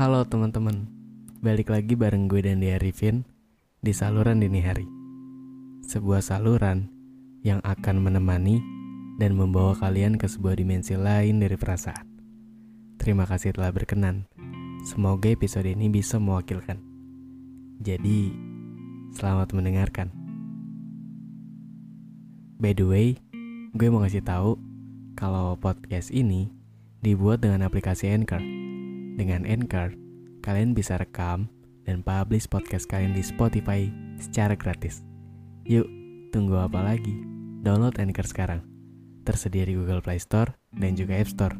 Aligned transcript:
Halo 0.00 0.24
teman-teman, 0.24 0.88
balik 1.44 1.68
lagi 1.68 1.92
bareng 1.92 2.24
gue 2.24 2.40
dan 2.40 2.64
Dia 2.64 2.80
Arifin 2.80 3.20
di 3.84 3.92
saluran 3.92 4.40
dini 4.40 4.64
hari. 4.64 4.88
Sebuah 5.84 6.24
saluran 6.24 6.88
yang 7.44 7.60
akan 7.60 8.08
menemani 8.08 8.64
dan 9.20 9.36
membawa 9.36 9.76
kalian 9.76 10.16
ke 10.16 10.24
sebuah 10.24 10.56
dimensi 10.56 10.96
lain 10.96 11.44
dari 11.44 11.52
perasaan. 11.52 12.08
Terima 12.96 13.28
kasih 13.28 13.52
telah 13.52 13.76
berkenan. 13.76 14.24
Semoga 14.88 15.28
episode 15.28 15.68
ini 15.68 15.92
bisa 15.92 16.16
mewakilkan. 16.16 16.80
Jadi, 17.84 18.32
selamat 19.20 19.52
mendengarkan. 19.52 20.08
By 22.56 22.72
the 22.72 22.88
way, 22.88 23.20
gue 23.76 23.92
mau 23.92 24.00
ngasih 24.00 24.24
tahu 24.24 24.56
kalau 25.12 25.60
podcast 25.60 26.08
ini 26.08 26.48
dibuat 27.04 27.44
dengan 27.44 27.68
aplikasi 27.68 28.08
Anchor. 28.08 28.59
Dengan 29.20 29.44
Anchor, 29.44 29.92
kalian 30.40 30.72
bisa 30.72 30.96
rekam 30.96 31.44
dan 31.84 32.00
publish 32.00 32.48
podcast 32.48 32.88
kalian 32.88 33.12
di 33.12 33.20
Spotify 33.20 33.92
secara 34.16 34.56
gratis. 34.56 35.04
Yuk, 35.68 35.84
tunggu 36.32 36.56
apa 36.56 36.80
lagi? 36.80 37.12
Download 37.60 37.92
Anchor 38.00 38.24
sekarang. 38.24 38.64
Tersedia 39.28 39.68
di 39.68 39.76
Google 39.76 40.00
Play 40.00 40.16
Store 40.16 40.56
dan 40.72 40.96
juga 40.96 41.20
App 41.20 41.28
Store. 41.28 41.52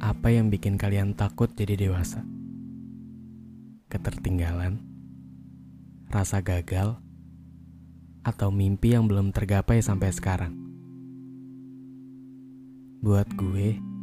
Apa 0.00 0.32
yang 0.32 0.48
bikin 0.48 0.80
kalian 0.80 1.12
takut 1.12 1.52
jadi 1.52 1.76
dewasa? 1.76 2.24
Ketertinggalan, 3.92 4.80
rasa 6.08 6.40
gagal, 6.40 6.96
atau 8.24 8.48
mimpi 8.48 8.96
yang 8.96 9.04
belum 9.04 9.36
tergapai 9.36 9.84
sampai 9.84 10.16
sekarang? 10.16 10.56
Buat 13.04 13.28
gue, 13.36 13.95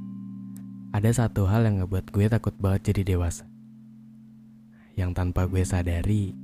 ada 0.94 1.10
satu 1.10 1.50
hal 1.50 1.66
yang 1.66 1.82
ngebuat 1.82 2.14
gue 2.14 2.30
takut 2.30 2.54
banget 2.62 2.94
jadi 2.94 3.18
dewasa. 3.18 3.50
Yang 4.94 5.12
tanpa 5.18 5.50
gue 5.50 5.66
sadari, 5.66 6.38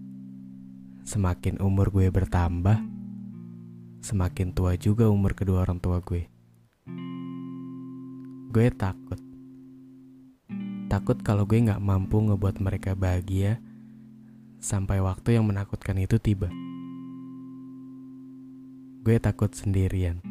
semakin 1.06 1.61
umur 1.61 1.94
gue 1.94 2.09
bertambah, 2.09 2.81
semakin 4.02 4.50
tua 4.58 4.73
juga 4.73 5.06
umur 5.06 5.38
kedua 5.38 5.61
orang 5.61 5.78
tua 5.78 6.02
gue. 6.02 6.25
Gue 8.50 8.73
takut. 8.73 9.22
Takut 10.89 11.22
kalau 11.22 11.45
gue 11.45 11.69
gak 11.69 11.78
mampu 11.78 12.17
ngebuat 12.17 12.58
mereka 12.58 12.97
bahagia 12.97 13.61
sampai 14.58 14.97
waktu 14.97 15.38
yang 15.38 15.45
menakutkan 15.45 16.02
itu 16.02 16.17
tiba. 16.17 16.50
Gue 19.06 19.22
takut 19.22 19.53
sendirian. 19.53 20.25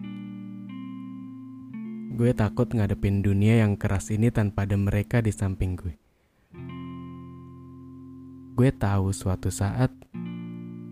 Gue 2.19 2.35
takut 2.35 2.67
ngadepin 2.67 3.23
dunia 3.23 3.63
yang 3.63 3.79
keras 3.79 4.11
ini 4.11 4.35
tanpa 4.35 4.67
ada 4.67 4.75
mereka 4.75 5.23
di 5.23 5.31
samping 5.31 5.79
gue. 5.79 5.95
Gue 8.59 8.75
tahu 8.75 9.15
suatu 9.15 9.55
saat 9.55 9.95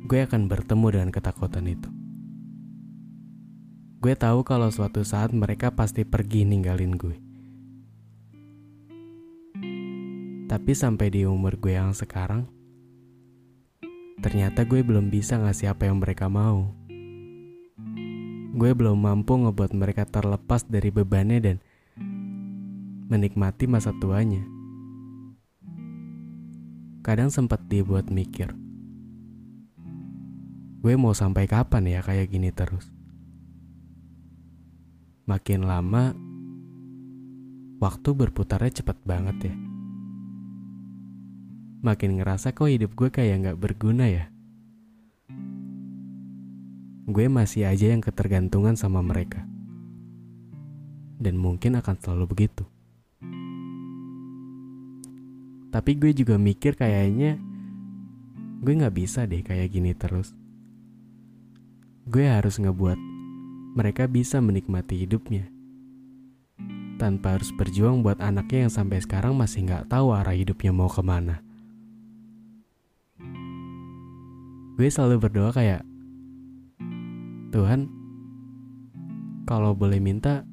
gue 0.07 0.23
akan 0.23 0.47
bertemu 0.47 0.87
dengan 0.87 1.11
ketakutan 1.11 1.67
itu. 1.67 1.91
Gue 3.99 4.15
tahu 4.15 4.47
kalau 4.47 4.71
suatu 4.71 5.03
saat 5.03 5.35
mereka 5.35 5.75
pasti 5.75 6.07
pergi 6.07 6.47
ninggalin 6.47 6.95
gue. 6.95 7.17
Tapi 10.47 10.73
sampai 10.79 11.11
di 11.11 11.27
umur 11.27 11.59
gue 11.59 11.75
yang 11.75 11.91
sekarang, 11.91 12.47
ternyata 14.23 14.63
gue 14.63 14.79
belum 14.79 15.11
bisa 15.11 15.43
ngasih 15.43 15.75
apa 15.75 15.91
yang 15.91 15.99
mereka 15.99 16.31
mau. 16.31 16.86
Gue 18.57 18.73
belum 18.73 18.97
mampu 18.97 19.37
ngebuat 19.37 19.77
mereka 19.77 20.09
terlepas 20.09 20.65
dari 20.65 20.89
bebannya 20.89 21.39
dan 21.45 21.57
menikmati 23.13 23.69
masa 23.69 23.93
tuanya. 24.01 24.41
Kadang 27.05 27.29
sempat 27.29 27.69
dibuat 27.69 28.09
mikir, 28.09 28.57
gue 30.81 30.95
mau 30.97 31.13
sampai 31.13 31.45
kapan 31.45 31.85
ya 31.87 32.01
kayak 32.01 32.33
gini 32.33 32.49
terus? 32.51 32.89
Makin 35.29 35.69
lama, 35.69 36.17
waktu 37.77 38.09
berputarnya 38.11 38.83
cepet 38.83 38.99
banget 39.05 39.53
ya. 39.53 39.55
Makin 41.85 42.19
ngerasa 42.19 42.57
kok 42.57 42.73
hidup 42.73 42.97
gue 42.97 43.13
kayak 43.13 43.53
gak 43.53 43.61
berguna 43.61 44.09
ya. 44.09 44.33
Gue 47.07 47.31
masih 47.31 47.71
aja 47.71 47.95
yang 47.95 48.03
ketergantungan 48.03 48.75
sama 48.75 48.99
mereka. 48.99 49.47
Dan 51.17 51.39
mungkin 51.39 51.79
akan 51.79 51.95
selalu 52.03 52.25
begitu. 52.27 52.67
Tapi 55.71 55.93
gue 55.97 56.11
juga 56.11 56.35
mikir 56.35 56.75
kayaknya 56.75 57.39
gue 58.61 58.73
gak 58.75 58.97
bisa 58.97 59.29
deh 59.29 59.45
kayak 59.45 59.69
gini 59.69 59.93
terus 59.93 60.33
gue 62.09 62.25
harus 62.25 62.57
ngebuat 62.57 62.97
mereka 63.77 64.09
bisa 64.09 64.41
menikmati 64.41 65.05
hidupnya. 65.05 65.53
Tanpa 66.97 67.37
harus 67.37 67.53
berjuang 67.53 68.01
buat 68.01 68.25
anaknya 68.25 68.67
yang 68.67 68.73
sampai 68.73 69.05
sekarang 69.05 69.37
masih 69.37 69.69
nggak 69.69 69.93
tahu 69.93 70.17
arah 70.17 70.33
hidupnya 70.33 70.73
mau 70.73 70.89
ke 70.89 71.05
mana. 71.05 71.45
Gue 74.81 74.89
selalu 74.89 75.29
berdoa 75.29 75.53
kayak, 75.53 75.85
Tuhan, 77.57 77.89
kalau 79.49 79.73
boleh 79.73 79.97
minta, 79.97 80.45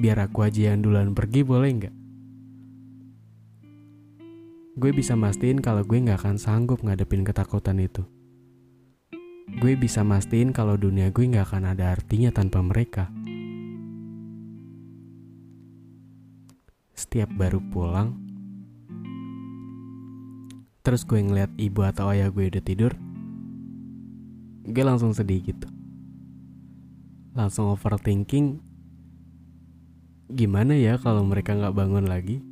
biar 0.00 0.24
aku 0.24 0.48
aja 0.48 0.72
yang 0.72 0.80
duluan 0.80 1.12
pergi 1.12 1.44
boleh 1.44 1.70
nggak? 1.76 1.94
Gue 4.80 4.90
bisa 4.96 5.12
mastiin 5.12 5.60
kalau 5.60 5.84
gue 5.84 6.00
nggak 6.00 6.24
akan 6.24 6.40
sanggup 6.40 6.80
ngadepin 6.80 7.28
ketakutan 7.28 7.76
itu 7.76 8.08
gue 9.58 9.72
bisa 9.80 10.04
mastiin 10.04 10.52
kalau 10.52 10.76
dunia 10.76 11.08
gue 11.08 11.24
gak 11.24 11.48
akan 11.48 11.72
ada 11.72 11.96
artinya 11.96 12.28
tanpa 12.28 12.60
mereka. 12.60 13.08
Setiap 16.92 17.32
baru 17.32 17.62
pulang, 17.72 18.14
terus 20.84 21.06
gue 21.08 21.22
ngeliat 21.22 21.50
ibu 21.56 21.80
atau 21.86 22.10
ayah 22.12 22.28
gue 22.28 22.50
udah 22.52 22.62
tidur, 22.62 22.92
gue 24.68 24.84
langsung 24.84 25.16
sedih 25.16 25.40
gitu. 25.40 25.68
Langsung 27.32 27.72
overthinking, 27.72 28.60
gimana 30.28 30.76
ya 30.76 31.00
kalau 31.00 31.24
mereka 31.24 31.56
gak 31.56 31.72
bangun 31.72 32.04
lagi? 32.04 32.44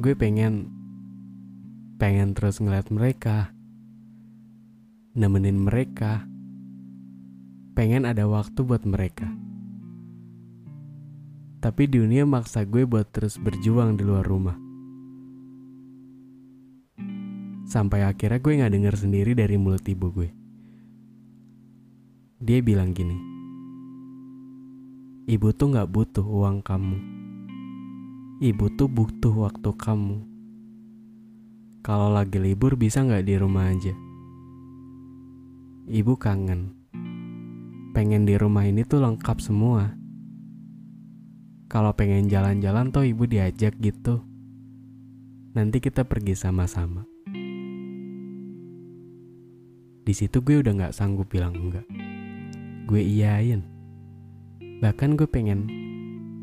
Gue 0.00 0.16
pengen, 0.16 0.72
pengen 2.00 2.32
terus 2.32 2.58
ngeliat 2.58 2.88
mereka 2.88 3.52
nemenin 5.12 5.60
mereka. 5.60 6.24
Pengen 7.72 8.04
ada 8.04 8.28
waktu 8.28 8.60
buat 8.64 8.84
mereka. 8.84 9.28
Tapi 11.62 11.86
dunia 11.88 12.26
maksa 12.26 12.66
gue 12.66 12.84
buat 12.84 13.08
terus 13.12 13.38
berjuang 13.38 13.96
di 13.96 14.02
luar 14.04 14.26
rumah. 14.26 14.56
Sampai 17.72 18.04
akhirnya 18.04 18.36
gue 18.36 18.60
gak 18.60 18.72
denger 18.76 18.94
sendiri 19.00 19.32
dari 19.32 19.56
mulut 19.56 19.80
ibu 19.88 20.12
gue. 20.12 20.28
Dia 22.36 22.60
bilang 22.60 22.92
gini, 22.92 23.16
Ibu 25.22 25.56
tuh 25.56 25.72
gak 25.72 25.88
butuh 25.88 26.26
uang 26.26 26.60
kamu. 26.60 26.98
Ibu 28.44 28.76
tuh 28.76 28.92
butuh 28.92 29.32
waktu 29.48 29.70
kamu. 29.72 30.18
Kalau 31.80 32.12
lagi 32.12 32.36
libur 32.36 32.76
bisa 32.76 33.00
gak 33.06 33.24
di 33.24 33.40
rumah 33.40 33.72
aja? 33.72 33.94
Ibu 35.88 36.12
kangen. 36.20 36.76
Pengen 37.96 38.28
di 38.28 38.36
rumah 38.36 38.68
ini 38.68 38.84
tuh 38.84 39.00
lengkap 39.00 39.38
semua. 39.40 39.96
Kalau 41.72 41.96
pengen 41.96 42.28
jalan-jalan 42.28 42.92
tuh 42.92 43.08
ibu 43.08 43.24
diajak 43.24 43.80
gitu. 43.80 44.20
Nanti 45.56 45.80
kita 45.80 46.04
pergi 46.04 46.36
sama-sama. 46.36 47.11
Di 50.12 50.28
situ 50.28 50.44
gue 50.44 50.60
udah 50.60 50.76
gak 50.76 50.92
sanggup 50.92 51.32
bilang 51.32 51.56
enggak. 51.56 51.88
Gue 52.84 53.00
iyain. 53.00 53.64
Bahkan 54.84 55.16
gue 55.16 55.24
pengen 55.24 55.64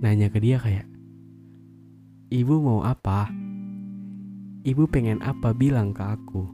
nanya 0.02 0.34
ke 0.34 0.42
dia 0.42 0.58
kayak, 0.58 0.90
Ibu 2.34 2.66
mau 2.66 2.82
apa? 2.82 3.30
Ibu 4.66 4.90
pengen 4.90 5.22
apa 5.22 5.54
bilang 5.54 5.94
ke 5.94 6.02
aku? 6.02 6.50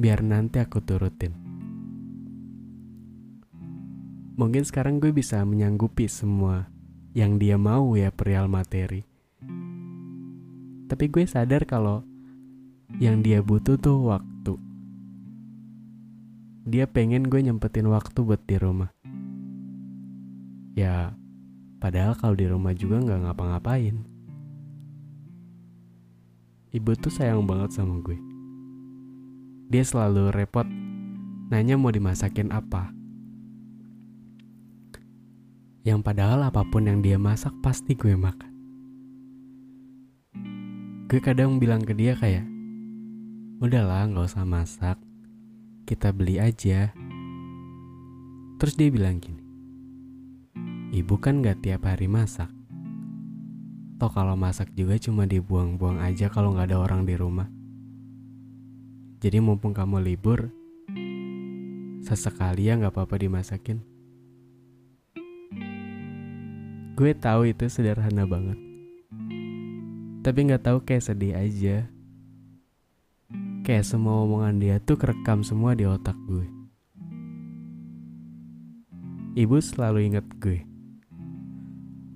Biar 0.00 0.24
nanti 0.24 0.56
aku 0.56 0.80
turutin. 0.80 1.36
Mungkin 4.40 4.64
sekarang 4.64 5.04
gue 5.04 5.12
bisa 5.12 5.44
menyanggupi 5.44 6.08
semua 6.08 6.72
yang 7.12 7.36
dia 7.36 7.60
mau 7.60 7.92
ya 7.92 8.08
perihal 8.08 8.48
materi. 8.48 9.04
Tapi 10.88 11.12
gue 11.12 11.28
sadar 11.28 11.68
kalau 11.68 12.08
yang 13.04 13.20
dia 13.20 13.44
butuh 13.44 13.76
tuh 13.76 14.00
waktu. 14.16 14.35
Dia 16.66 16.90
pengen 16.90 17.30
gue 17.30 17.38
nyempetin 17.38 17.86
waktu 17.86 18.26
buat 18.26 18.42
di 18.42 18.58
rumah. 18.58 18.90
Ya, 20.74 21.14
padahal 21.78 22.18
kalau 22.18 22.34
di 22.34 22.50
rumah 22.50 22.74
juga 22.74 22.98
nggak 22.98 23.22
ngapa-ngapain. 23.22 24.02
Ibu 26.74 26.90
tuh 26.98 27.14
sayang 27.14 27.46
banget 27.46 27.70
sama 27.78 28.02
gue. 28.02 28.18
Dia 29.70 29.86
selalu 29.86 30.34
repot 30.34 30.66
nanya 31.54 31.78
mau 31.78 31.94
dimasakin 31.94 32.50
apa. 32.50 32.90
Yang 35.86 36.02
padahal 36.02 36.50
apa 36.50 36.66
pun 36.66 36.90
yang 36.90 36.98
dia 36.98 37.14
masak 37.14 37.54
pasti 37.62 37.94
gue 37.94 38.18
makan. 38.18 38.50
Gue 41.06 41.22
kadang 41.22 41.62
bilang 41.62 41.86
ke 41.86 41.94
dia 41.94 42.18
kayak, 42.18 42.42
udahlah 43.62 44.10
nggak 44.10 44.26
usah 44.26 44.42
masak, 44.42 44.98
kita 45.86 46.10
beli 46.10 46.42
aja. 46.42 46.90
Terus 48.58 48.74
dia 48.74 48.90
bilang 48.90 49.22
gini, 49.22 49.38
ibu 50.90 51.14
kan 51.22 51.46
gak 51.46 51.62
tiap 51.62 51.86
hari 51.86 52.10
masak. 52.10 52.50
Toh 53.96 54.12
kalau 54.12 54.36
masak 54.36 54.74
juga 54.76 54.98
cuma 55.00 55.24
dibuang-buang 55.24 56.04
aja 56.04 56.28
kalau 56.28 56.52
nggak 56.52 56.68
ada 56.68 56.78
orang 56.82 57.08
di 57.08 57.16
rumah. 57.16 57.48
Jadi 59.24 59.40
mumpung 59.40 59.72
kamu 59.72 60.04
libur, 60.04 60.52
sesekali 62.04 62.68
ya 62.68 62.76
nggak 62.76 62.92
apa-apa 62.92 63.16
dimasakin. 63.16 63.80
Gue 66.92 67.16
tahu 67.16 67.48
itu 67.48 67.64
sederhana 67.72 68.28
banget. 68.28 68.60
Tapi 70.20 70.38
nggak 70.44 70.64
tahu 70.66 70.84
kayak 70.84 71.06
sedih 71.06 71.32
aja. 71.32 71.88
Kayak 73.66 73.82
semua 73.82 74.22
omongan 74.22 74.62
dia 74.62 74.78
tuh 74.78 74.94
kerekam 74.94 75.42
semua 75.42 75.74
di 75.74 75.82
otak 75.82 76.14
gue. 76.30 76.46
Ibu 79.34 79.58
selalu 79.58 80.06
inget 80.06 80.22
gue. 80.38 80.62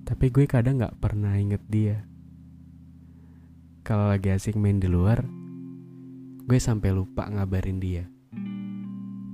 Tapi 0.07 0.31
gue 0.31 0.47
kadang 0.47 0.79
nggak 0.79 1.03
pernah 1.03 1.35
inget 1.35 1.59
dia. 1.67 2.07
Kalau 3.83 4.07
lagi 4.07 4.31
asik 4.31 4.55
main 4.55 4.79
di 4.79 4.87
luar, 4.87 5.27
gue 6.47 6.55
sampai 6.55 6.95
lupa 6.95 7.27
ngabarin 7.27 7.83
dia. 7.83 8.07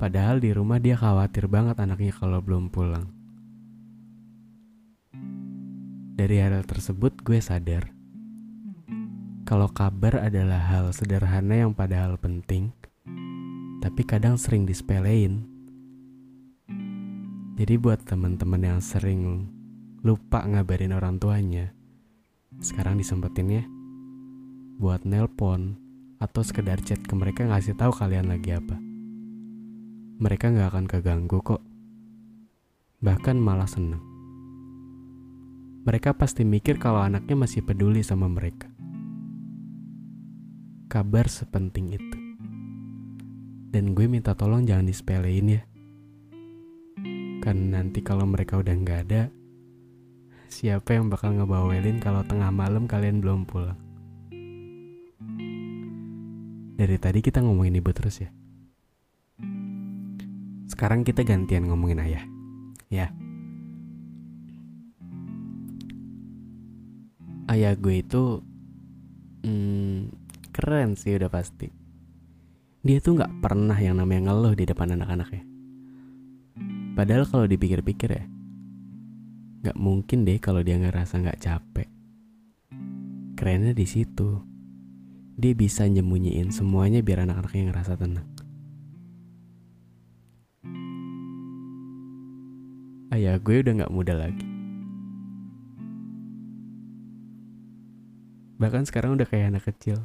Padahal 0.02 0.42
di 0.42 0.50
rumah 0.58 0.82
dia 0.82 0.98
khawatir 0.98 1.46
banget 1.46 1.78
anaknya 1.78 2.18
kalau 2.18 2.42
belum 2.42 2.74
pulang. 2.74 3.14
Dari 6.18 6.42
hal 6.42 6.66
tersebut 6.66 7.22
gue 7.22 7.38
sadar 7.38 7.97
kalau 9.48 9.72
kabar 9.72 10.28
adalah 10.28 10.60
hal 10.60 10.92
sederhana 10.92 11.64
yang 11.64 11.72
padahal 11.72 12.20
penting, 12.20 12.76
tapi 13.80 14.04
kadang 14.04 14.36
sering 14.36 14.68
disepelein. 14.68 15.48
Jadi 17.56 17.80
buat 17.80 18.04
teman-teman 18.04 18.76
yang 18.76 18.80
sering 18.84 19.48
lupa 20.04 20.44
ngabarin 20.44 20.92
orang 20.92 21.16
tuanya, 21.16 21.72
sekarang 22.60 23.00
disempetin 23.00 23.64
ya 23.64 23.64
buat 24.84 25.08
nelpon 25.08 25.80
atau 26.20 26.44
sekedar 26.44 26.84
chat 26.84 27.00
ke 27.00 27.16
mereka 27.16 27.48
ngasih 27.48 27.80
tahu 27.80 27.96
kalian 27.96 28.28
lagi 28.28 28.52
apa. 28.52 28.76
Mereka 30.20 30.54
nggak 30.60 30.70
akan 30.76 30.86
keganggu 30.92 31.40
kok, 31.40 31.64
bahkan 33.00 33.40
malah 33.40 33.66
seneng 33.66 34.04
mereka 35.88 36.12
pasti 36.12 36.44
mikir 36.44 36.84
kalau 36.84 37.00
anaknya 37.00 37.40
masih 37.40 37.64
peduli 37.64 38.04
sama 38.04 38.28
mereka. 38.28 38.68
Kabar 40.98 41.30
sepenting 41.30 41.94
itu. 41.94 42.18
Dan 43.70 43.94
gue 43.94 44.10
minta 44.10 44.34
tolong 44.34 44.66
jangan 44.66 44.90
disepelein 44.90 45.62
ya. 45.62 45.62
Karena 47.38 47.86
nanti 47.86 48.02
kalau 48.02 48.26
mereka 48.26 48.58
udah 48.58 48.74
nggak 48.74 49.00
ada, 49.06 49.30
siapa 50.50 50.98
yang 50.98 51.14
bakal 51.14 51.38
ngebawelin 51.38 52.02
kalau 52.02 52.26
tengah 52.26 52.50
malam 52.50 52.90
kalian 52.90 53.22
belum 53.22 53.46
pulang? 53.46 53.78
Dari 56.82 56.98
tadi 56.98 57.22
kita 57.22 57.46
ngomongin 57.46 57.78
ibu 57.78 57.94
terus 57.94 58.18
ya. 58.26 58.34
Sekarang 60.66 61.06
kita 61.06 61.22
gantian 61.22 61.70
ngomongin 61.70 62.02
ayah. 62.02 62.26
Ya. 62.90 63.14
ayah 67.54 67.78
gue 67.78 68.02
itu 68.02 68.42
keren 70.58 70.98
sih 70.98 71.14
udah 71.14 71.30
pasti. 71.30 71.70
Dia 72.82 72.98
tuh 72.98 73.14
nggak 73.14 73.46
pernah 73.46 73.78
yang 73.78 74.02
namanya 74.02 74.34
ngeluh 74.34 74.58
di 74.58 74.66
depan 74.66 74.90
anak-anaknya. 74.98 75.46
Padahal 76.98 77.30
kalau 77.30 77.46
dipikir-pikir 77.46 78.10
ya, 78.10 78.26
nggak 79.62 79.78
mungkin 79.78 80.26
deh 80.26 80.42
kalau 80.42 80.66
dia 80.66 80.82
ngerasa 80.82 81.22
nggak 81.22 81.38
capek. 81.38 81.86
Kerennya 83.38 83.78
di 83.78 83.86
situ, 83.86 84.42
dia 85.38 85.54
bisa 85.54 85.86
nyembunyiin 85.86 86.50
semuanya 86.50 87.06
biar 87.06 87.30
anak-anaknya 87.30 87.70
ngerasa 87.70 87.94
tenang. 87.94 88.26
Ayah 93.14 93.38
gue 93.38 93.62
udah 93.62 93.74
nggak 93.78 93.94
muda 93.94 94.14
lagi 94.18 94.58
Bahkan 98.58 98.90
sekarang 98.90 99.14
udah 99.14 99.28
kayak 99.30 99.54
anak 99.54 99.70
kecil. 99.70 100.02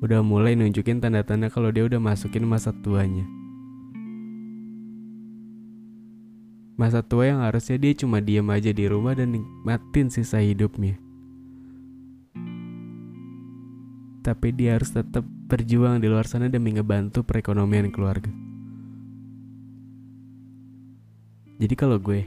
Udah 0.00 0.24
mulai 0.24 0.56
nunjukin 0.56 0.96
tanda-tanda 0.96 1.52
kalau 1.52 1.68
dia 1.68 1.84
udah 1.84 2.00
masukin 2.00 2.48
masa 2.48 2.72
tuanya. 2.72 3.28
Masa 6.80 7.04
tua 7.04 7.28
yang 7.28 7.44
harusnya 7.44 7.76
dia 7.76 7.92
cuma 7.92 8.24
diem 8.24 8.48
aja 8.48 8.72
di 8.72 8.88
rumah 8.88 9.12
dan 9.12 9.36
nikmatin 9.36 10.08
sisa 10.08 10.40
hidupnya. 10.40 10.96
Tapi 14.24 14.48
dia 14.56 14.80
harus 14.80 14.88
tetap 14.88 15.20
berjuang 15.52 16.00
di 16.00 16.08
luar 16.08 16.24
sana 16.24 16.48
demi 16.48 16.72
ngebantu 16.72 17.20
perekonomian 17.20 17.92
keluarga. 17.92 18.32
Jadi 21.60 21.74
kalau 21.76 22.00
gue, 22.00 22.24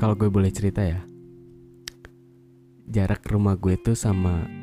kalau 0.00 0.16
gue 0.16 0.32
boleh 0.32 0.48
cerita 0.48 0.80
ya, 0.80 1.04
jarak 2.88 3.20
rumah 3.28 3.60
gue 3.60 3.76
tuh 3.76 3.92
sama 3.92 4.61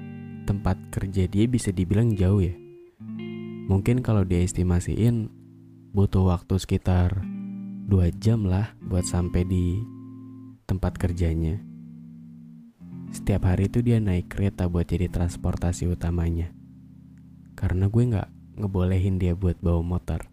tempat 0.50 0.82
kerja 0.90 1.30
dia 1.30 1.46
bisa 1.46 1.70
dibilang 1.70 2.18
jauh 2.18 2.42
ya. 2.42 2.58
Mungkin 3.70 4.02
kalau 4.02 4.26
dia 4.26 4.42
estimasiin 4.42 5.30
butuh 5.94 6.26
waktu 6.26 6.58
sekitar 6.58 7.22
2 7.86 7.94
jam 8.18 8.50
lah 8.50 8.74
buat 8.82 9.06
sampai 9.06 9.46
di 9.46 9.78
tempat 10.66 10.98
kerjanya. 10.98 11.62
Setiap 13.14 13.46
hari 13.46 13.70
itu 13.70 13.86
dia 13.86 14.02
naik 14.02 14.34
kereta 14.34 14.66
buat 14.66 14.90
jadi 14.90 15.06
transportasi 15.14 15.86
utamanya. 15.86 16.50
Karena 17.54 17.86
gue 17.86 18.10
gak 18.10 18.30
ngebolehin 18.58 19.22
dia 19.22 19.38
buat 19.38 19.62
bawa 19.62 19.86
motor. 19.86 20.26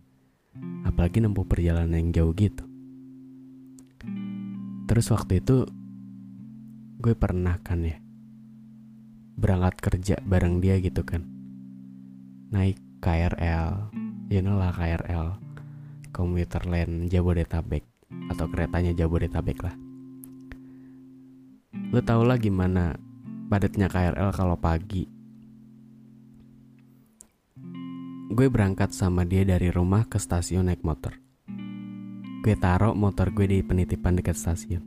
Apalagi 0.89 1.21
nempuh 1.21 1.45
perjalanan 1.45 1.93
yang 1.93 2.09
jauh 2.17 2.33
gitu. 2.33 2.65
Terus 4.89 5.13
waktu 5.13 5.45
itu 5.45 5.69
gue 7.05 7.13
pernah 7.13 7.61
kan 7.61 7.85
ya 7.85 8.06
berangkat 9.37 9.75
kerja 9.78 10.16
bareng 10.25 10.64
dia 10.64 10.81
gitu 10.81 11.05
kan. 11.05 11.23
Naik 12.50 12.81
KRL 13.05 13.93
you 14.33 14.43
know 14.43 14.59
lah 14.59 14.75
KRL 14.75 15.38
komuter 16.11 16.64
lain 16.64 17.07
Jabodetabek 17.12 17.85
atau 18.33 18.49
keretanya 18.49 18.97
Jabodetabek 18.97 19.61
lah. 19.62 19.76
Lo 21.93 22.00
tau 22.02 22.25
lah 22.25 22.40
gimana 22.40 22.97
padatnya 23.47 23.87
KRL 23.87 24.33
kalau 24.35 24.57
pagi. 24.59 25.07
Gue 28.26 28.49
berangkat 28.50 28.93
sama 28.93 29.23
dia 29.23 29.47
dari 29.47 29.71
rumah 29.71 30.05
ke 30.11 30.19
stasiun 30.19 30.66
naik 30.66 30.83
motor. 30.83 31.14
Gue 32.43 32.55
taruh 32.59 32.93
motor 32.93 33.31
gue 33.31 33.47
di 33.47 33.59
penitipan 33.62 34.19
dekat 34.19 34.35
stasiun. 34.35 34.83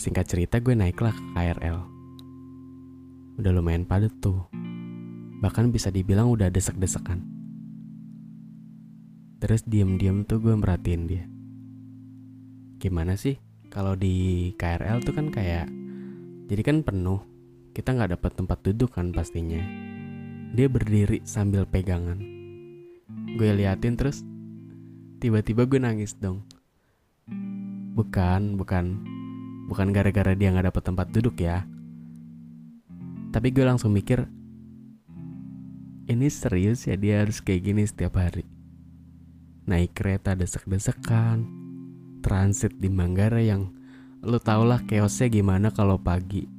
Singkat 0.00 0.24
cerita 0.24 0.56
gue 0.62 0.72
naiklah 0.72 1.12
ke 1.12 1.24
KRL. 1.36 1.99
Udah 3.38 3.52
lumayan 3.54 3.86
padat 3.86 4.10
tuh. 4.18 4.48
Bahkan 5.44 5.70
bisa 5.70 5.92
dibilang 5.92 6.32
udah 6.32 6.50
desek-desekan. 6.50 7.22
Terus 9.40 9.64
diem-diem 9.64 10.28
tuh 10.28 10.42
gue 10.42 10.52
merhatiin 10.52 11.04
dia. 11.08 11.24
Gimana 12.80 13.16
sih 13.16 13.40
kalau 13.70 13.94
di 13.94 14.50
KRL 14.56 15.00
tuh 15.00 15.14
kan 15.16 15.30
kayak 15.32 15.70
jadi 16.50 16.62
kan 16.66 16.82
penuh. 16.82 17.22
Kita 17.70 17.94
nggak 17.94 18.18
dapat 18.18 18.32
tempat 18.34 18.58
duduk 18.66 18.98
kan 18.98 19.14
pastinya. 19.14 19.62
Dia 20.52 20.66
berdiri 20.66 21.22
sambil 21.22 21.62
pegangan. 21.62 22.18
Gue 23.38 23.54
liatin 23.54 23.94
terus 23.94 24.26
tiba-tiba 25.22 25.64
gue 25.70 25.78
nangis 25.78 26.18
dong. 26.18 26.42
Bukan, 27.94 28.58
bukan, 28.58 28.84
bukan 29.70 29.88
gara-gara 29.94 30.34
dia 30.34 30.50
nggak 30.50 30.74
dapat 30.74 30.82
tempat 30.82 31.06
duduk 31.14 31.38
ya. 31.38 31.62
Tapi 33.30 33.54
gue 33.54 33.62
langsung 33.62 33.94
mikir, 33.94 34.26
ini 36.10 36.26
serius 36.26 36.90
ya 36.90 36.98
dia 36.98 37.22
harus 37.22 37.38
kayak 37.38 37.62
gini 37.62 37.86
setiap 37.86 38.18
hari. 38.18 38.42
Naik 39.70 39.94
kereta 39.94 40.34
desek-desekan, 40.34 41.46
transit 42.26 42.74
di 42.74 42.90
Manggarai 42.90 43.46
yang 43.46 43.70
lu 44.26 44.42
tau 44.42 44.66
lah 44.66 44.82
chaosnya 44.82 45.30
gimana 45.30 45.70
kalau 45.70 45.94
pagi. 46.02 46.50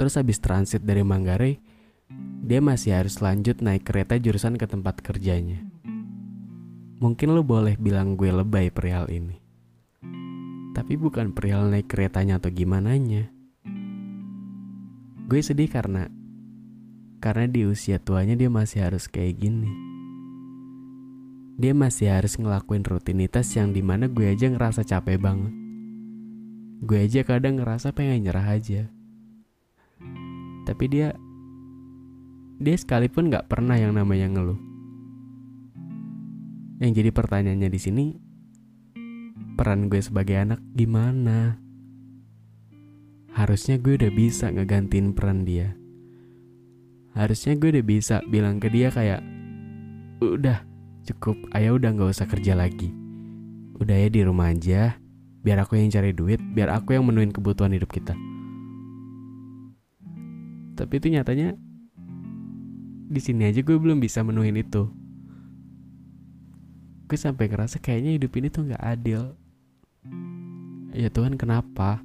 Terus 0.00 0.16
habis 0.16 0.40
transit 0.40 0.80
dari 0.80 1.04
Manggarai, 1.04 1.60
dia 2.40 2.64
masih 2.64 2.96
harus 2.96 3.20
lanjut 3.20 3.60
naik 3.60 3.84
kereta 3.84 4.16
jurusan 4.16 4.56
ke 4.56 4.64
tempat 4.64 5.04
kerjanya. 5.04 5.60
Mungkin 7.04 7.36
lu 7.36 7.44
boleh 7.44 7.76
bilang 7.76 8.16
gue 8.16 8.32
lebay 8.32 8.72
perihal 8.72 9.12
ini. 9.12 9.36
Tapi 10.72 10.96
bukan 10.96 11.36
perihal 11.36 11.68
naik 11.68 11.92
keretanya 11.92 12.40
atau 12.40 12.48
gimana 12.48 12.96
nya. 12.96 13.28
Gue 15.30 15.46
sedih 15.46 15.70
karena 15.70 16.10
karena 17.22 17.46
di 17.46 17.62
usia 17.62 18.02
tuanya 18.02 18.34
dia 18.34 18.50
masih 18.50 18.82
harus 18.82 19.06
kayak 19.06 19.38
gini. 19.38 19.70
Dia 21.54 21.70
masih 21.70 22.10
harus 22.10 22.34
ngelakuin 22.34 22.82
rutinitas 22.82 23.46
yang 23.54 23.70
di 23.70 23.78
mana 23.78 24.10
gue 24.10 24.26
aja 24.26 24.50
ngerasa 24.50 24.82
capek 24.82 25.22
banget. 25.22 25.54
Gue 26.82 27.06
aja 27.06 27.22
kadang 27.22 27.62
ngerasa 27.62 27.94
pengen 27.94 28.26
nyerah 28.26 28.58
aja. 28.58 28.90
Tapi 30.66 30.84
dia 30.90 31.14
dia 32.58 32.74
sekalipun 32.74 33.30
nggak 33.30 33.46
pernah 33.46 33.78
yang 33.78 33.94
namanya 33.94 34.34
ngeluh. 34.34 34.58
Yang 36.82 36.90
jadi 37.06 37.10
pertanyaannya 37.14 37.70
di 37.70 37.78
sini, 37.78 38.04
peran 39.54 39.86
gue 39.86 40.02
sebagai 40.02 40.42
anak 40.42 40.58
gimana? 40.74 41.69
Harusnya 43.30 43.78
gue 43.78 43.94
udah 43.94 44.10
bisa 44.10 44.50
ngegantiin 44.50 45.14
peran 45.14 45.46
dia. 45.46 45.78
Harusnya 47.14 47.54
gue 47.54 47.78
udah 47.78 47.84
bisa 47.86 48.16
bilang 48.26 48.58
ke 48.58 48.66
dia 48.70 48.90
kayak 48.90 49.22
udah 50.18 50.66
cukup. 51.06 51.38
Ayah 51.54 51.78
udah 51.78 51.90
nggak 51.94 52.10
usah 52.10 52.26
kerja 52.26 52.58
lagi. 52.58 52.90
Udah 53.78 53.96
ya 53.96 54.08
di 54.10 54.20
rumah 54.26 54.50
aja. 54.50 54.98
Biar 55.40 55.62
aku 55.62 55.78
yang 55.78 55.88
cari 55.88 56.12
duit 56.12 56.36
biar 56.52 56.68
aku 56.74 56.92
yang 56.92 57.06
menuin 57.06 57.32
kebutuhan 57.32 57.72
hidup 57.72 57.88
kita. 57.88 58.12
Tapi 60.76 60.92
itu 61.00 61.08
nyatanya 61.08 61.56
di 63.10 63.20
sini 63.22 63.48
aja 63.48 63.62
gue 63.62 63.76
belum 63.78 64.02
bisa 64.02 64.20
menuhin 64.26 64.58
itu. 64.58 64.90
Gue 67.08 67.18
sampai 67.18 67.50
ngerasa 67.50 67.78
kayaknya 67.82 68.20
hidup 68.20 68.32
ini 68.36 68.46
tuh 68.52 68.68
nggak 68.68 68.84
adil. 68.84 69.34
Ya 70.90 71.08
Tuhan 71.08 71.38
kenapa 71.38 72.02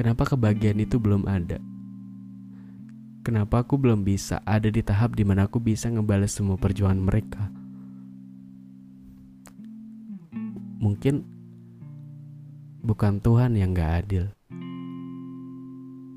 kenapa 0.00 0.24
kebahagiaan 0.24 0.80
itu 0.80 0.96
belum 0.96 1.28
ada 1.28 1.60
Kenapa 3.20 3.60
aku 3.60 3.76
belum 3.76 4.00
bisa 4.00 4.40
ada 4.48 4.72
di 4.72 4.80
tahap 4.80 5.12
di 5.12 5.28
mana 5.28 5.44
aku 5.44 5.60
bisa 5.60 5.92
ngebales 5.92 6.32
semua 6.32 6.56
perjuangan 6.56 7.04
mereka? 7.04 7.52
Mungkin 10.80 11.20
bukan 12.80 13.20
Tuhan 13.20 13.60
yang 13.60 13.76
gak 13.76 13.92
adil. 14.08 14.24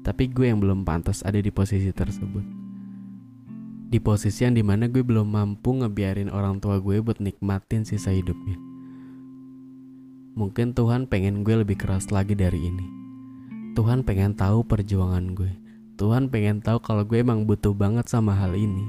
Tapi 0.08 0.32
gue 0.32 0.48
yang 0.48 0.64
belum 0.64 0.88
pantas 0.88 1.20
ada 1.28 1.44
di 1.44 1.52
posisi 1.52 1.92
tersebut. 1.92 2.48
Di 3.92 4.00
posisi 4.00 4.48
yang 4.48 4.56
di 4.56 4.64
mana 4.64 4.88
gue 4.88 5.04
belum 5.04 5.28
mampu 5.28 5.84
ngebiarin 5.84 6.32
orang 6.32 6.64
tua 6.64 6.80
gue 6.80 7.04
buat 7.04 7.20
nikmatin 7.20 7.84
sisa 7.84 8.16
hidupnya. 8.16 8.56
Mungkin 10.40 10.72
Tuhan 10.72 11.12
pengen 11.12 11.44
gue 11.44 11.68
lebih 11.68 11.76
keras 11.76 12.16
lagi 12.16 12.32
dari 12.32 12.64
ini. 12.64 13.03
Tuhan 13.74 14.06
pengen 14.06 14.38
tahu 14.38 14.62
perjuangan 14.62 15.34
gue. 15.34 15.50
Tuhan 15.98 16.30
pengen 16.30 16.62
tahu 16.62 16.78
kalau 16.78 17.02
gue 17.02 17.26
emang 17.26 17.50
butuh 17.50 17.74
banget 17.74 18.06
sama 18.06 18.38
hal 18.38 18.54
ini. 18.54 18.86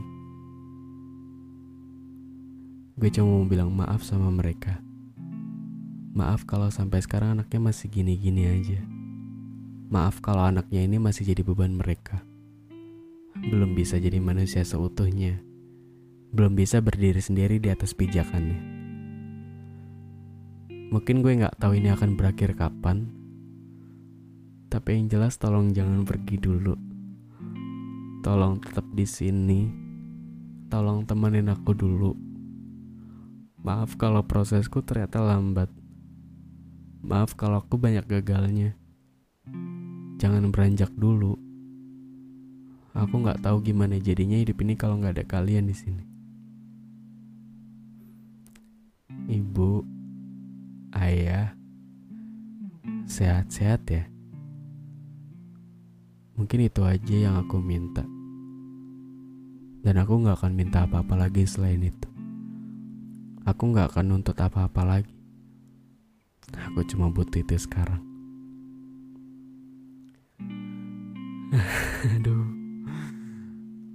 Gue 3.01 3.09
cuma 3.09 3.41
mau 3.41 3.49
bilang 3.49 3.73
maaf 3.73 4.05
sama 4.05 4.29
mereka. 4.29 4.85
Maaf 6.13 6.45
kalau 6.45 6.69
sampai 6.69 7.01
sekarang 7.01 7.41
anaknya 7.41 7.65
masih 7.65 7.89
gini-gini 7.89 8.45
aja. 8.45 8.81
Maaf 9.89 10.21
kalau 10.21 10.45
anaknya 10.45 10.85
ini 10.85 11.01
masih 11.01 11.33
jadi 11.33 11.41
beban 11.41 11.73
mereka. 11.73 12.21
Belum 13.41 13.73
bisa 13.73 13.97
jadi 13.97 14.21
manusia 14.21 14.69
seutuhnya. 14.69 15.41
Belum 16.29 16.53
bisa 16.53 16.85
berdiri 16.85 17.25
sendiri 17.25 17.57
di 17.57 17.73
atas 17.73 17.97
pijakannya. 17.97 18.61
Mungkin 20.93 21.25
gue 21.25 21.41
gak 21.41 21.57
tahu 21.57 21.81
ini 21.81 21.89
akan 21.89 22.21
berakhir 22.21 22.53
kapan, 22.53 23.24
tapi 24.75 24.99
yang 24.99 25.07
jelas 25.07 25.39
tolong 25.39 25.71
jangan 25.71 26.03
pergi 26.03 26.35
dulu. 26.35 26.75
Tolong 28.27 28.59
tetap 28.59 28.83
di 28.91 29.07
sini. 29.07 29.71
Tolong 30.67 31.07
temenin 31.07 31.47
aku 31.47 31.71
dulu. 31.79 32.11
Maaf 33.63 33.95
kalau 33.95 34.27
prosesku 34.27 34.83
ternyata 34.83 35.23
lambat. 35.23 35.71
Maaf 37.07 37.39
kalau 37.39 37.63
aku 37.63 37.79
banyak 37.79 38.03
gagalnya. 38.03 38.75
Jangan 40.19 40.51
beranjak 40.51 40.91
dulu. 40.99 41.39
Aku 42.99 43.23
nggak 43.23 43.47
tahu 43.47 43.63
gimana 43.63 43.95
jadinya 44.03 44.43
hidup 44.43 44.59
ini 44.59 44.75
kalau 44.75 44.99
nggak 44.99 45.23
ada 45.23 45.27
kalian 45.39 45.71
di 45.71 45.77
sini. 45.79 46.05
Ibu, 49.31 49.87
ayah, 50.99 51.55
sehat-sehat 53.07 53.83
ya. 53.87 54.11
Mungkin 56.35 56.67
itu 56.67 56.83
aja 56.83 57.15
yang 57.15 57.39
aku 57.39 57.63
minta. 57.63 58.03
Dan 59.87 59.95
aku 60.03 60.19
gak 60.27 60.43
akan 60.43 60.53
minta 60.59 60.83
apa-apa 60.83 61.15
lagi 61.15 61.47
selain 61.47 61.79
itu. 61.79 62.09
Aku 63.47 63.71
gak 63.71 63.95
akan 63.95 64.19
nuntut 64.19 64.35
apa-apa 64.35 64.83
lagi. 64.83 65.15
Aku 66.71 66.83
cuma 66.91 67.13
butuh 67.13 67.39
itu 67.39 67.55
sekarang. 67.55 68.03
Aduh. 72.19 72.51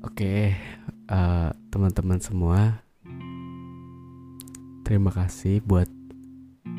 Oke, 0.08 0.56
uh, 1.12 1.52
teman-teman 1.68 2.24
semua. 2.24 2.80
Terima 4.88 5.12
kasih 5.12 5.60
buat 5.68 5.92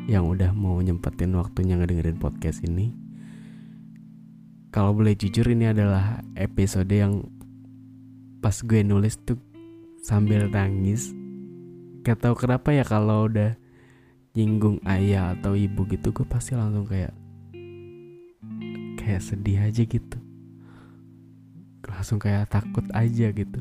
yang 0.09 0.25
udah 0.25 0.57
mau 0.57 0.81
nyempetin 0.81 1.37
waktunya 1.37 1.76
ngedengerin 1.76 2.17
podcast 2.17 2.64
ini 2.64 3.10
kalau 4.80 4.96
boleh 4.96 5.12
jujur 5.12 5.44
ini 5.44 5.68
adalah 5.68 6.25
episode 6.40 6.88
yang 6.88 7.20
pas 8.40 8.64
gue 8.64 8.80
nulis 8.80 9.20
tuh 9.20 9.37
sambil 10.00 10.49
nangis. 10.49 11.12
Gak 12.00 12.25
tau 12.25 12.32
kenapa 12.32 12.72
ya 12.72 12.80
kalau 12.80 13.28
udah 13.28 13.60
nyinggung 14.32 14.80
ayah 14.88 15.37
atau 15.37 15.52
ibu 15.52 15.84
gitu 15.84 16.16
gue 16.16 16.25
pasti 16.25 16.56
langsung 16.56 16.88
kayak 16.88 17.12
kayak 18.96 19.20
sedih 19.20 19.68
aja 19.68 19.84
gitu. 19.84 20.16
Langsung 21.84 22.16
kayak 22.16 22.49
takut 22.49 22.88
aja 22.96 23.37
gitu. 23.37 23.60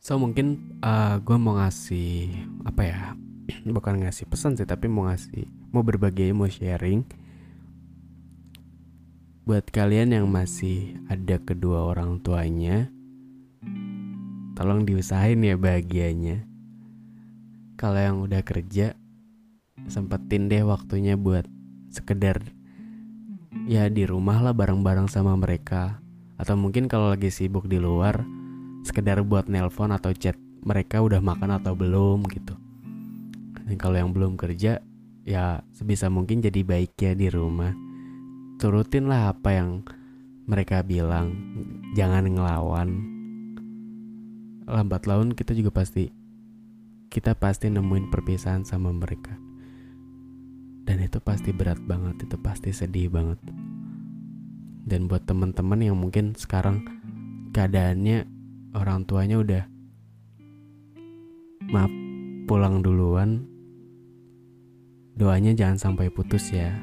So 0.00 0.16
mungkin 0.16 0.80
uh, 0.80 1.20
gue 1.20 1.36
mau 1.36 1.60
ngasih 1.60 2.32
apa 2.64 2.80
ya 2.80 3.12
bukan 3.76 4.08
ngasih 4.08 4.24
pesan 4.24 4.56
sih 4.56 4.64
tapi 4.64 4.88
mau 4.88 5.04
ngasih 5.12 5.44
mau 5.68 5.84
berbagi 5.84 6.32
mau 6.32 6.48
sharing 6.48 7.23
Buat 9.44 9.68
kalian 9.68 10.16
yang 10.16 10.24
masih 10.32 10.96
ada 11.04 11.36
kedua 11.36 11.84
orang 11.92 12.16
tuanya, 12.24 12.88
tolong 14.56 14.88
diusahain 14.88 15.36
ya 15.44 15.60
bahagianya. 15.60 16.48
Kalau 17.76 18.00
yang 18.00 18.16
udah 18.24 18.40
kerja, 18.40 18.96
sempetin 19.84 20.48
deh 20.48 20.64
waktunya 20.64 21.20
buat 21.20 21.44
sekedar 21.92 22.40
ya 23.68 23.92
di 23.92 24.08
rumah 24.08 24.40
lah 24.40 24.56
bareng-bareng 24.56 25.12
sama 25.12 25.36
mereka. 25.36 26.00
Atau 26.40 26.56
mungkin 26.56 26.88
kalau 26.88 27.12
lagi 27.12 27.28
sibuk 27.28 27.68
di 27.68 27.76
luar, 27.76 28.24
sekedar 28.80 29.20
buat 29.28 29.52
nelpon 29.52 29.92
atau 29.92 30.16
chat 30.16 30.40
mereka 30.64 31.04
udah 31.04 31.20
makan 31.20 31.60
atau 31.60 31.76
belum 31.76 32.24
gitu. 32.32 32.56
Dan 33.60 33.76
kalau 33.76 34.00
yang 34.00 34.08
belum 34.08 34.40
kerja, 34.40 34.80
ya 35.20 35.60
sebisa 35.76 36.08
mungkin 36.08 36.40
jadi 36.40 36.64
baik 36.64 36.96
ya 36.96 37.12
di 37.12 37.28
rumah 37.28 37.92
turutin 38.58 39.10
lah 39.10 39.34
apa 39.34 39.50
yang 39.54 39.82
mereka 40.44 40.84
bilang. 40.84 41.34
Jangan 41.96 42.28
ngelawan. 42.28 42.88
Lambat 44.64 45.04
laun 45.04 45.36
kita 45.36 45.52
juga 45.52 45.70
pasti 45.72 46.08
kita 47.12 47.38
pasti 47.38 47.70
nemuin 47.70 48.10
perpisahan 48.10 48.66
sama 48.66 48.90
mereka. 48.90 49.36
Dan 50.84 51.00
itu 51.00 51.16
pasti 51.22 51.54
berat 51.54 51.80
banget 51.80 52.28
itu 52.28 52.36
pasti 52.36 52.74
sedih 52.74 53.08
banget. 53.08 53.40
Dan 54.84 55.08
buat 55.08 55.24
teman-teman 55.24 55.80
yang 55.80 55.96
mungkin 55.96 56.36
sekarang 56.36 56.84
keadaannya 57.56 58.28
orang 58.74 59.06
tuanya 59.06 59.38
udah 59.40 59.64
maaf 61.70 61.92
pulang 62.44 62.84
duluan 62.84 63.48
doanya 65.16 65.56
jangan 65.56 65.78
sampai 65.80 66.12
putus 66.12 66.52
ya 66.52 66.74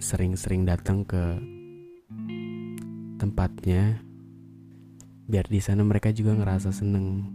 sering-sering 0.00 0.64
datang 0.64 1.04
ke 1.04 1.36
tempatnya 3.20 4.00
biar 5.28 5.44
di 5.46 5.60
sana 5.60 5.84
mereka 5.84 6.08
juga 6.10 6.34
ngerasa 6.34 6.72
seneng. 6.72 7.28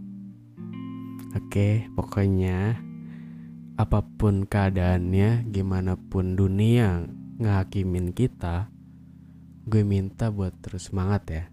Oke, 1.32 1.86
pokoknya 1.94 2.74
apa 3.78 4.02
pun 4.02 4.44
keadaannya, 4.44 5.46
gimana 5.48 5.94
pun 5.94 6.34
dunia 6.34 7.06
ngakimin 7.38 8.10
kita, 8.10 8.66
gue 9.64 9.86
minta 9.86 10.34
buat 10.34 10.52
terus 10.58 10.90
semangat 10.90 11.22
ya. 11.30 11.44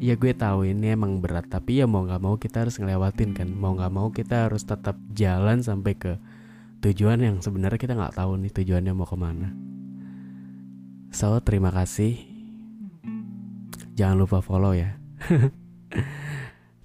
Ya 0.00 0.16
gue 0.16 0.32
tahu 0.32 0.64
ini 0.64 0.96
emang 0.96 1.20
berat, 1.20 1.52
tapi 1.52 1.84
ya 1.84 1.86
mau 1.86 2.08
nggak 2.08 2.22
mau 2.24 2.40
kita 2.40 2.64
harus 2.64 2.80
ngelewatin 2.80 3.36
kan. 3.36 3.52
Mau 3.52 3.76
nggak 3.76 3.92
mau 3.92 4.08
kita 4.14 4.48
harus 4.48 4.64
tetap 4.64 4.96
jalan 5.12 5.60
sampai 5.60 5.92
ke 5.92 6.16
tujuan 6.84 7.18
yang 7.18 7.36
sebenarnya 7.42 7.80
kita 7.80 7.94
nggak 7.98 8.18
tahu 8.18 8.38
nih 8.38 8.52
tujuannya 8.54 8.92
mau 8.94 9.08
ke 9.08 9.16
mana. 9.18 9.50
So 11.10 11.40
terima 11.40 11.72
kasih 11.72 12.28
Jangan 13.98 14.14
lupa 14.14 14.38
follow 14.38 14.70
ya. 14.70 14.94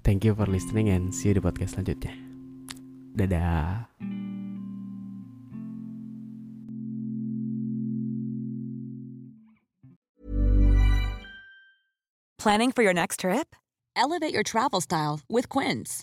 Thank 0.04 0.26
you 0.26 0.34
for 0.34 0.50
listening 0.50 0.90
and 0.90 1.14
see 1.14 1.30
you 1.30 1.38
di 1.38 1.42
podcast 1.42 1.78
selanjutnya. 1.78 2.10
Dadah. 3.14 3.86
Planning 12.42 12.74
for 12.74 12.82
your 12.82 12.92
next 12.92 13.22
trip? 13.22 13.54
Elevate 13.94 14.34
your 14.34 14.42
travel 14.42 14.82
style 14.82 15.22
with 15.30 15.46
Quince. 15.46 16.02